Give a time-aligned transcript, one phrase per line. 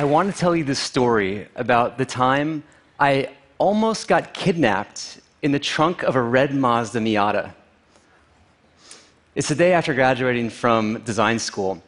[0.00, 2.62] I want to tell you this story about the time
[3.00, 7.52] I almost got kidnapped in the trunk of a red Mazda Miata.
[9.34, 11.82] It's the day after graduating from design school,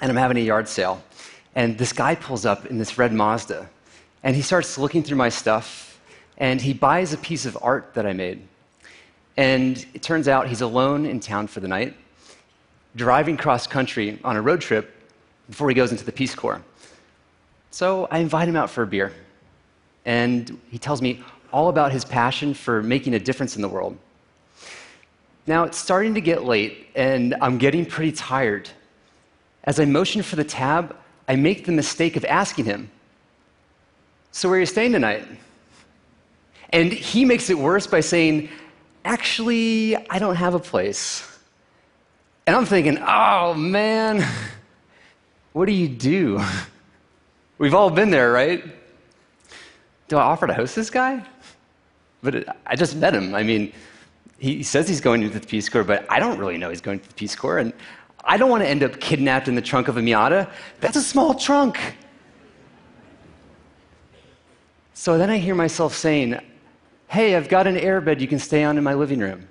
[0.00, 1.02] and I'm having a yard sale.
[1.56, 3.68] And this guy pulls up in this red Mazda,
[4.22, 6.00] and he starts looking through my stuff,
[6.38, 8.46] and he buys a piece of art that I made.
[9.36, 11.96] And it turns out he's alone in town for the night,
[12.94, 14.94] driving cross country on a road trip
[15.48, 16.62] before he goes into the Peace Corps.
[17.76, 19.12] So I invite him out for a beer.
[20.06, 21.22] And he tells me
[21.52, 23.98] all about his passion for making a difference in the world.
[25.46, 28.70] Now it's starting to get late, and I'm getting pretty tired.
[29.64, 30.96] As I motion for the tab,
[31.28, 32.90] I make the mistake of asking him,
[34.32, 35.28] So, where are you staying tonight?
[36.70, 38.48] And he makes it worse by saying,
[39.04, 41.30] Actually, I don't have a place.
[42.46, 44.26] And I'm thinking, Oh man,
[45.52, 46.40] what do you do?
[47.58, 48.64] We've all been there, right?
[50.08, 51.24] Do I offer to host this guy?
[52.22, 53.34] But it, I just met him.
[53.34, 53.72] I mean,
[54.38, 57.00] he says he's going into the Peace Corps, but I don't really know he's going
[57.00, 57.58] to the Peace Corps.
[57.58, 57.72] And
[58.24, 60.50] I don't want to end up kidnapped in the trunk of a Miata.
[60.80, 61.96] That's a small trunk.
[64.92, 66.38] So then I hear myself saying,
[67.08, 69.46] Hey, I've got an airbed you can stay on in my living room.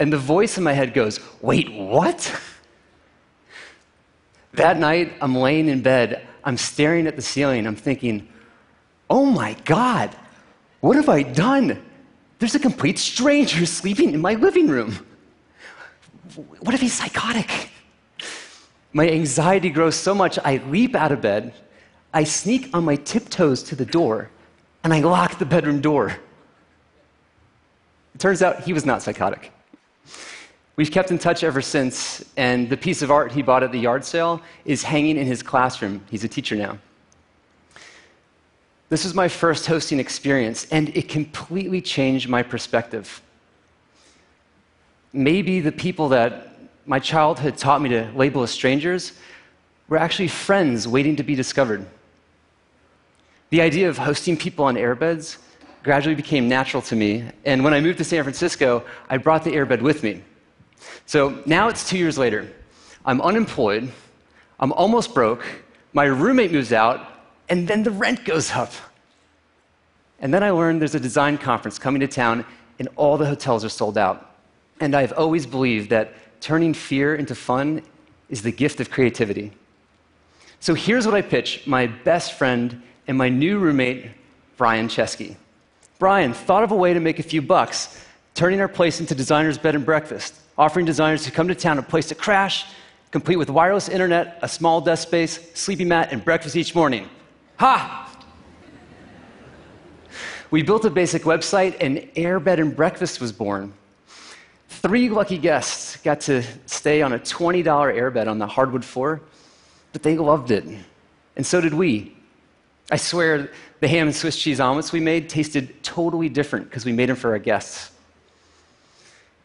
[0.00, 2.34] And the voice in my head goes, Wait, what?
[4.54, 6.26] That night, I'm laying in bed.
[6.48, 7.66] I'm staring at the ceiling.
[7.66, 8.26] I'm thinking,
[9.10, 10.16] oh my God,
[10.80, 11.78] what have I done?
[12.38, 15.06] There's a complete stranger sleeping in my living room.
[16.60, 17.68] What if he's psychotic?
[18.94, 21.52] My anxiety grows so much, I leap out of bed,
[22.14, 24.30] I sneak on my tiptoes to the door,
[24.82, 26.16] and I lock the bedroom door.
[28.14, 29.52] It turns out he was not psychotic.
[30.78, 33.80] We've kept in touch ever since, and the piece of art he bought at the
[33.80, 36.04] yard sale is hanging in his classroom.
[36.08, 36.78] He's a teacher now.
[38.88, 43.20] This was my first hosting experience, and it completely changed my perspective.
[45.12, 46.52] Maybe the people that
[46.86, 49.14] my childhood taught me to label as strangers
[49.88, 51.84] were actually friends waiting to be discovered.
[53.50, 55.38] The idea of hosting people on airbeds
[55.82, 59.50] gradually became natural to me, and when I moved to San Francisco, I brought the
[59.50, 60.22] airbed with me.
[61.06, 62.52] So now it's two years later.
[63.04, 63.90] I'm unemployed.
[64.60, 65.44] I'm almost broke.
[65.92, 67.06] My roommate moves out,
[67.48, 68.72] and then the rent goes up.
[70.20, 72.44] And then I learned there's a design conference coming to town,
[72.78, 74.36] and all the hotels are sold out.
[74.80, 77.82] And I've always believed that turning fear into fun
[78.28, 79.52] is the gift of creativity.
[80.60, 84.10] So here's what I pitch my best friend and my new roommate,
[84.56, 85.36] Brian Chesky.
[85.98, 89.56] Brian thought of a way to make a few bucks, turning our place into designer's
[89.56, 92.66] bed and breakfast offering designers to come to town a place to crash,
[93.12, 97.08] complete with wireless internet, a small desk space, sleeping mat, and breakfast each morning.
[97.58, 98.04] Ha!
[100.50, 103.72] We built a basic website, and Air Bed and Breakfast was born.
[104.68, 109.20] Three lucky guests got to stay on a $20 airbed on the hardwood floor,
[109.92, 110.64] but they loved it.
[111.36, 112.16] And so did we.
[112.90, 116.92] I swear, the ham and Swiss cheese omelets we made tasted totally different because we
[116.92, 117.92] made them for our guests.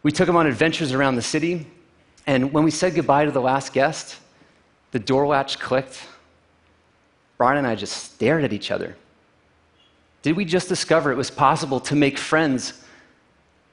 [0.04, 1.66] We took him on adventures around the city,
[2.28, 4.18] and when we said goodbye to the last guest,
[4.92, 6.06] the door latch clicked.
[7.38, 8.96] Brian and I just stared at each other.
[10.22, 12.84] Did we just discover it was possible to make friends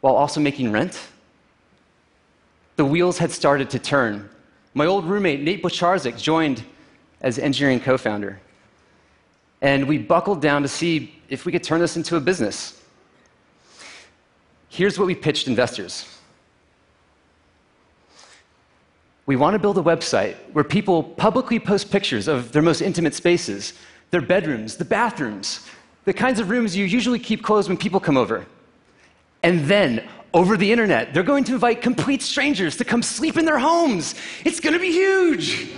[0.00, 1.00] while also making rent?
[2.76, 4.28] The wheels had started to turn.
[4.72, 6.64] My old roommate, Nate Blecharczyk, joined
[7.20, 8.40] as engineering co founder.
[9.62, 12.80] And we buckled down to see if we could turn this into a business.
[14.68, 16.06] Here's what we pitched investors
[19.26, 23.14] we want to build a website where people publicly post pictures of their most intimate
[23.14, 23.74] spaces,
[24.10, 25.66] their bedrooms, the bathrooms,
[26.04, 28.46] the kinds of rooms you usually keep closed when people come over.
[29.42, 33.44] And then, over the internet, they're going to invite complete strangers to come sleep in
[33.44, 34.14] their homes.
[34.44, 35.70] It's going to be huge.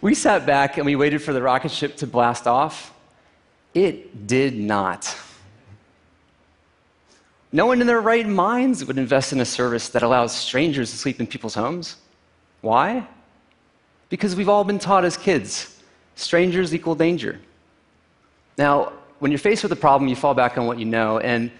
[0.00, 2.94] we sat back and we waited for the rocket ship to blast off.
[3.74, 5.16] It did not.
[7.52, 10.96] No one in their right minds would invest in a service that allows strangers to
[10.96, 11.96] sleep in people's homes.
[12.60, 13.06] Why?
[14.10, 15.74] Because we've all been taught as kids
[16.14, 17.40] strangers equal danger.
[18.58, 21.50] Now, when you're faced with a problem, you fall back on what you know, and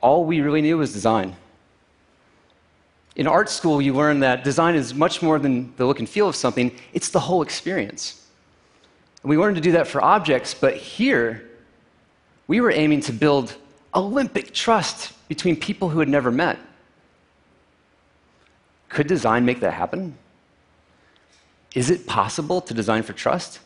[0.00, 1.34] all we really knew was design.
[3.16, 6.28] In art school, you learn that design is much more than the look and feel
[6.28, 8.24] of something, it's the whole experience.
[9.22, 11.50] And we learned to do that for objects, but here,
[12.46, 13.56] we were aiming to build
[13.94, 16.58] Olympic trust between people who had never met.
[18.88, 20.16] Could design make that happen?
[21.76, 23.60] is it possible to design for trust?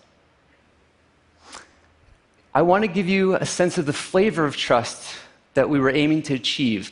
[2.53, 5.15] I want to give you a sense of the flavor of trust
[5.55, 6.91] that we were aiming to achieve.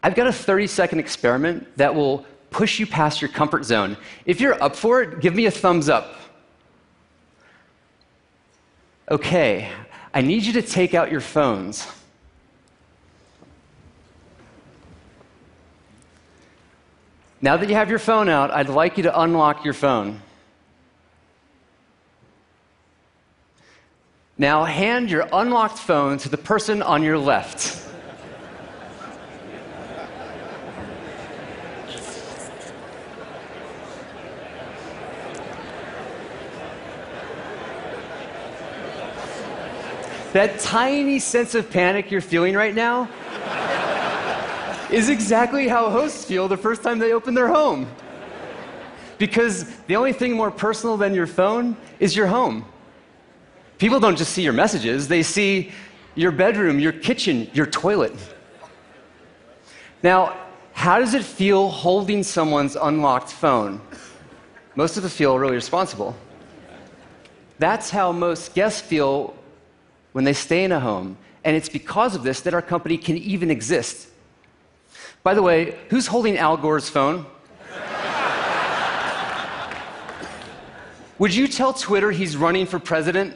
[0.00, 3.96] I've got a 30 second experiment that will push you past your comfort zone.
[4.24, 6.14] If you're up for it, give me a thumbs up.
[9.10, 9.68] Okay,
[10.14, 11.88] I need you to take out your phones.
[17.40, 20.22] Now that you have your phone out, I'd like you to unlock your phone.
[24.36, 27.84] Now hand your unlocked phone to the person on your left.
[40.32, 43.08] that tiny sense of panic you're feeling right now
[44.90, 47.86] is exactly how hosts feel the first time they open their home.
[49.18, 52.64] Because the only thing more personal than your phone is your home.
[53.78, 55.72] People don't just see your messages, they see
[56.14, 58.12] your bedroom, your kitchen, your toilet.
[60.02, 60.36] Now,
[60.72, 63.80] how does it feel holding someone's unlocked phone?
[64.74, 66.16] Most of us feel really responsible.
[67.58, 69.34] That's how most guests feel
[70.12, 71.16] when they stay in a home.
[71.44, 74.08] And it's because of this that our company can even exist.
[75.22, 77.26] By the way, who's holding Al Gore's phone?
[81.18, 83.34] Would you tell Twitter he's running for president?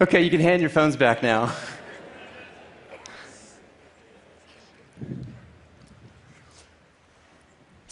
[0.00, 1.52] Okay, you can hand your phones back now.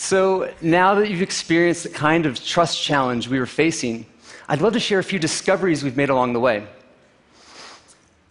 [0.06, 4.06] So, now that you've experienced the kind of trust challenge we were facing,
[4.48, 6.64] I'd love to share a few discoveries we've made along the way.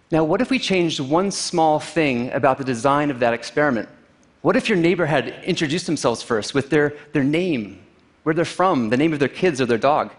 [0.10, 3.89] Now, what if we changed one small thing about the design of that experiment?
[4.42, 7.81] What if your neighbor had introduced themselves first with their, their name,
[8.24, 10.13] where they're from, the name of their kids or their dog?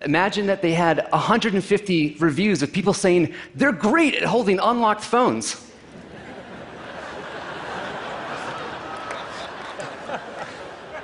[0.00, 5.69] Imagine that they had 150 reviews of people saying they're great at holding unlocked phones.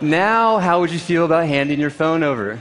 [0.03, 2.61] Now, how would you feel about handing your phone over?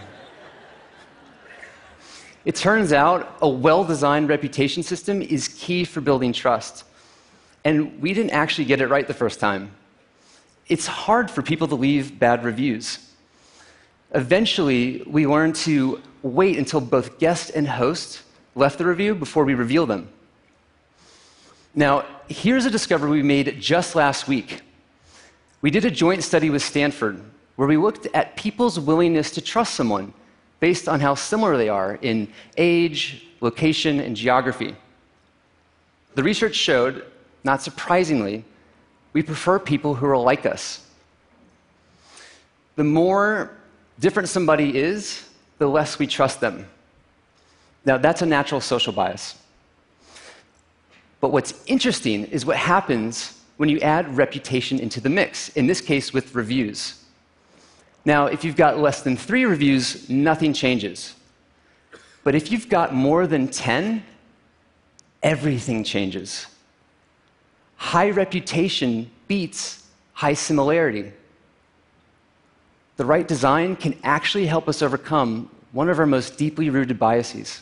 [2.45, 6.83] It turns out a well designed reputation system is key for building trust.
[7.63, 9.71] And we didn't actually get it right the first time.
[10.67, 12.99] It's hard for people to leave bad reviews.
[14.13, 18.21] Eventually, we learned to wait until both guest and host
[18.53, 20.07] left the review before we reveal them.
[21.73, 24.61] Now, here's a discovery we made just last week.
[25.65, 27.19] We did a joint study with Stanford
[27.55, 30.13] where we looked at people's willingness to trust someone
[30.59, 34.75] based on how similar they are in age, location, and geography.
[36.13, 37.03] The research showed,
[37.43, 38.45] not surprisingly,
[39.13, 40.87] we prefer people who are like us.
[42.75, 43.49] The more
[43.99, 45.27] different somebody is,
[45.57, 46.67] the less we trust them.
[47.85, 49.35] Now, that's a natural social bias.
[51.19, 55.81] But what's interesting is what happens when you add reputation into the mix, in this
[55.81, 57.01] case with reviews.
[58.03, 61.15] Now, if you've got less than three reviews, nothing changes.
[62.23, 64.03] But if you've got more than 10,
[65.23, 66.47] everything changes.
[67.77, 71.11] High reputation beats high similarity.
[72.97, 77.61] The right design can actually help us overcome one of our most deeply rooted biases.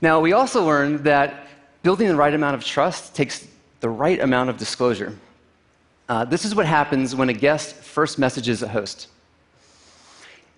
[0.00, 1.46] Now, we also learned that
[1.82, 3.46] building the right amount of trust takes
[3.86, 5.16] the right amount of disclosure.
[6.08, 9.06] Uh, this is what happens when a guest first messages a host.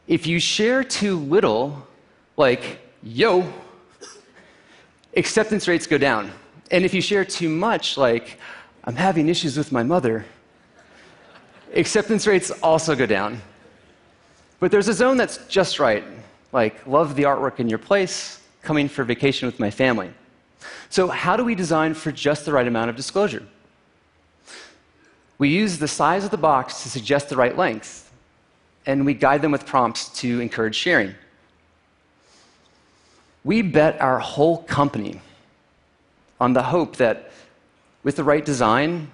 [0.07, 1.87] If you share too little,
[2.39, 3.45] like, yo,
[5.15, 6.33] acceptance rates go down.
[6.71, 8.39] And if you share too much, like,
[8.85, 10.25] I'm having issues with my mother,
[11.75, 13.43] acceptance rates also go down.
[14.59, 16.03] But there's a zone that's just right,
[16.51, 20.15] like, love the artwork in your place, coming for vacation with my family.
[20.91, 23.47] So, how do we design for just the right amount of disclosure?
[25.39, 28.13] We use the size of the box to suggest the right length,
[28.87, 31.15] and we guide them with prompts to encourage sharing.
[33.45, 35.21] We bet our whole company
[36.41, 37.31] on the hope that
[38.03, 39.11] with the right design,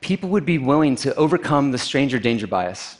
[0.00, 2.98] people would be willing to overcome the stranger danger bias.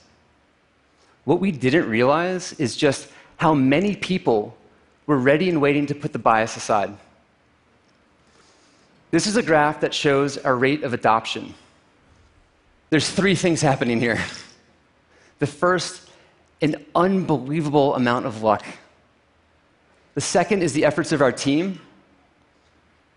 [1.25, 4.56] What we didn't realize is just how many people
[5.06, 6.96] were ready and waiting to put the bias aside.
[9.10, 11.54] This is a graph that shows our rate of adoption.
[12.90, 14.22] There's three things happening here.
[15.38, 16.10] The first,
[16.60, 18.64] an unbelievable amount of luck.
[20.14, 21.80] The second is the efforts of our team.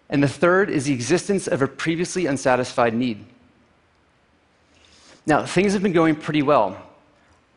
[0.09, 3.25] And the third is the existence of a previously unsatisfied need.
[5.25, 6.81] Now, things have been going pretty well.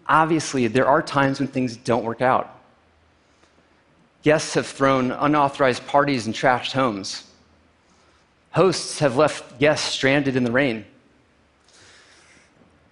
[0.07, 2.59] Obviously, there are times when things don't work out.
[4.23, 7.25] Guests have thrown unauthorized parties and trashed homes.
[8.55, 10.85] Hosts have left guests stranded in the rain.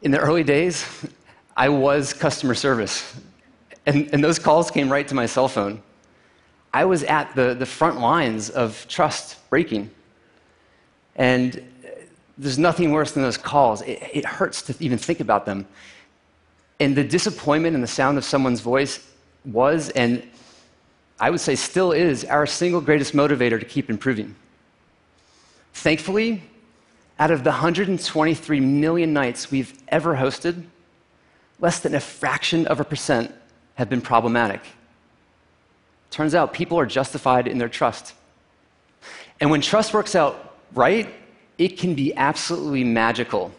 [0.02, 0.84] In the early days,
[1.56, 3.14] I was customer service,
[3.86, 5.80] and, and those calls came right to my cell phone.
[6.74, 9.88] I was at the, the front lines of trust breaking.
[11.14, 11.62] And
[12.36, 13.82] there's nothing worse than those calls.
[13.82, 15.68] It, it hurts to even think about them.
[16.80, 18.98] And the disappointment and the sound of someone's voice
[19.44, 20.24] was, and
[21.20, 24.34] I would say still is, our single greatest motivator to keep improving.
[25.72, 26.42] Thankfully,
[27.18, 30.64] out of the 123 million nights we've ever hosted,
[31.60, 33.32] less than a fraction of a percent
[33.74, 34.60] have been problematic.
[36.10, 38.14] Turns out people are justified in their trust.
[39.40, 41.08] And when trust works out right,
[41.58, 43.52] it can be absolutely magical.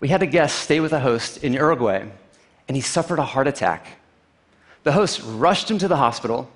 [0.00, 2.04] We had a guest stay with a host in Uruguay,
[2.68, 3.86] and he suffered a heart attack.
[4.82, 6.50] The host rushed him to the hospital.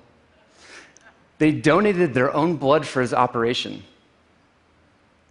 [1.39, 3.83] They donated their own blood for his operation.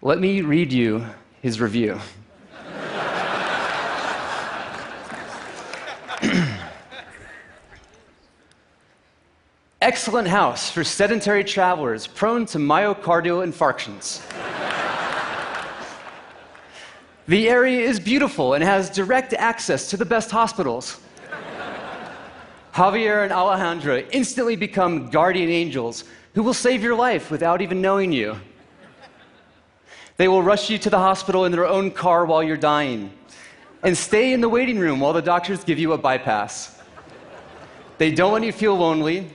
[0.01, 1.05] Let me read you
[1.41, 1.99] his review.
[9.81, 14.21] Excellent house for sedentary travelers prone to myocardial infarctions.
[17.27, 21.01] the area is beautiful and has direct access to the best hospitals.
[22.73, 28.13] Javier and Alejandra instantly become guardian angels who will save your life without even knowing
[28.13, 28.37] you.
[30.19, 33.11] They will rush you to the hospital in their own car while you're dying
[33.83, 36.77] and stay in the waiting room while the doctors give you a bypass.
[37.97, 39.31] They don't want you to feel lonely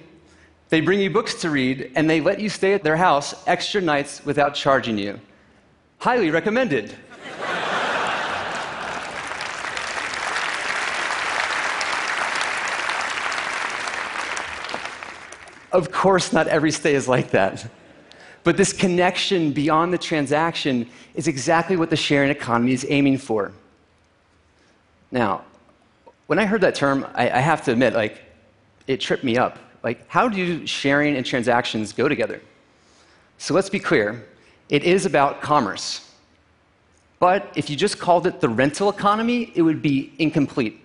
[0.75, 3.81] they bring you books to read, and they let you stay at their house extra
[3.81, 5.21] nights without charging you.
[5.99, 6.93] Highly recommended.
[15.71, 17.71] of course, not every stay is like that.
[18.45, 23.53] But this connection beyond the transaction is exactly what the sharing economy is aiming for.
[25.11, 25.45] Now,
[26.27, 28.23] when I heard that term, I, I have to admit, like,
[28.87, 29.59] it tripped me up.
[29.83, 32.41] Like, how do sharing and transactions go together?
[33.39, 34.27] So let's be clear
[34.69, 36.11] it is about commerce.
[37.19, 40.81] But if you just called it the rental economy, it would be incomplete.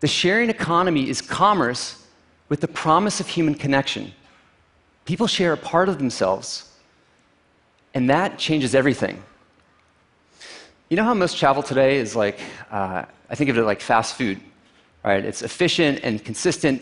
[0.00, 2.06] The sharing economy is commerce
[2.48, 4.12] with the promise of human connection.
[5.10, 6.70] People share a part of themselves,
[7.94, 9.20] and that changes everything.
[10.88, 12.38] You know how most travel today is like,
[12.70, 14.40] uh, I think of it like fast food,
[15.02, 15.24] right?
[15.24, 16.80] It's efficient and consistent,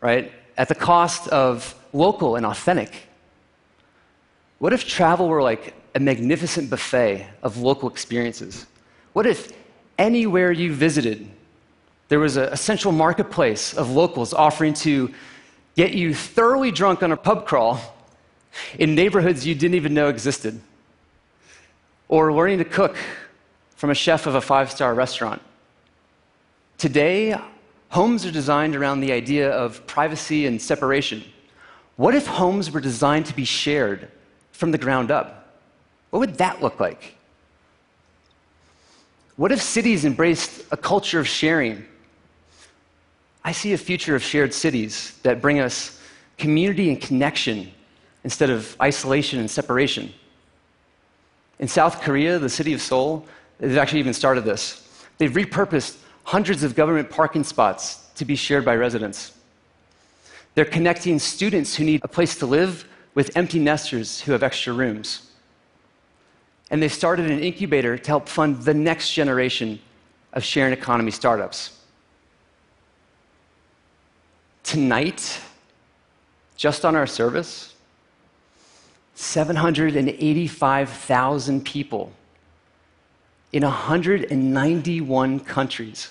[0.00, 3.06] right, at the cost of local and authentic?
[4.58, 8.64] What if travel were like a magnificent buffet of local experiences?
[9.12, 9.52] What if
[9.98, 11.28] anywhere you visited,
[12.08, 15.12] there was a, central marketplace of locals offering to
[15.76, 17.80] get you thoroughly drunk on a pub crawl
[18.78, 20.60] in neighborhoods you didn't even know existed?
[22.08, 22.96] Or learning to cook
[23.76, 25.42] from a chef of a five star restaurant?
[26.78, 27.38] Today,
[27.90, 31.24] Homes are designed around the idea of privacy and separation.
[31.96, 34.08] What if homes were designed to be shared
[34.52, 35.54] from the ground up?
[36.10, 37.16] What would that look like?
[39.36, 41.86] What if cities embraced a culture of sharing?
[43.46, 46.00] I see a future of shared cities that bring us
[46.36, 47.70] community and connection
[48.24, 50.12] instead of isolation and separation.
[51.60, 53.24] In South Korea, the city of Seoul,
[53.60, 54.88] they've actually even started this.
[55.18, 59.32] They've repurposed hundreds of government parking spots to be shared by residents.
[60.56, 62.84] They're connecting students who need a place to live
[63.14, 65.30] with empty nesters who have extra rooms.
[66.72, 69.78] And they started an incubator to help fund the next generation
[70.32, 71.75] of sharing economy startups.
[74.66, 75.40] Tonight,
[76.56, 77.74] just on our service,
[79.14, 82.12] 785,000 people
[83.52, 86.10] in 191 countries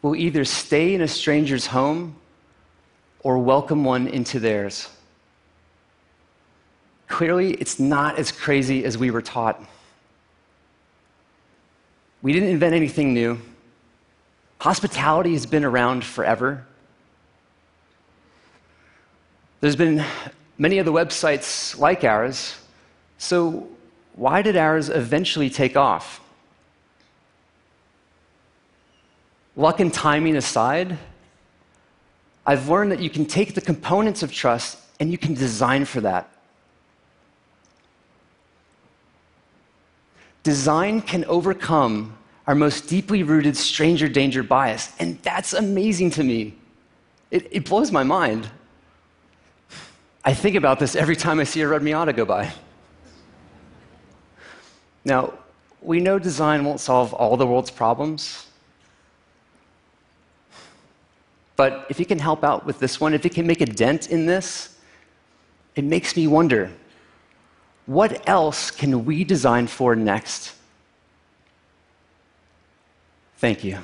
[0.00, 2.16] will either stay in a stranger's home
[3.22, 4.88] or welcome one into theirs.
[7.08, 9.62] Clearly, it's not as crazy as we were taught.
[12.22, 13.38] We didn't invent anything new.
[14.60, 16.66] Hospitality has been around forever.
[19.60, 20.04] There's been
[20.56, 22.56] many other websites like ours,
[23.18, 23.68] so
[24.14, 26.20] why did ours eventually take off?
[29.60, 30.96] luck and timing aside,
[32.46, 36.00] I've learned that you can take the components of trust and you can design for
[36.00, 36.30] that.
[40.42, 42.16] Design can overcome
[42.50, 46.52] our most deeply rooted stranger danger bias, and that's amazing to me.
[47.30, 48.50] It, it blows my mind.
[50.24, 52.52] I think about this every time I see a red Miata go by.
[55.04, 55.32] Now,
[55.80, 58.48] we know design won't solve all the world's problems.
[61.54, 64.10] But if it can help out with this one, if it can make a dent
[64.10, 64.76] in this,
[65.76, 66.72] it makes me wonder
[67.86, 70.56] what else can we design for next?
[73.40, 73.78] Thank you.